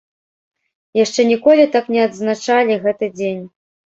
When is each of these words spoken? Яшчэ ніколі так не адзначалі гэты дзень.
Яшчэ 0.99 1.21
ніколі 1.33 1.67
так 1.77 1.85
не 1.95 2.01
адзначалі 2.07 2.79
гэты 2.87 3.05
дзень. 3.19 3.45